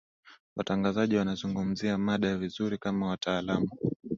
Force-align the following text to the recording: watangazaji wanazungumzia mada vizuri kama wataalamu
watangazaji 0.55 1.15
wanazungumzia 1.15 1.97
mada 1.97 2.37
vizuri 2.37 2.77
kama 2.77 3.07
wataalamu 3.07 3.69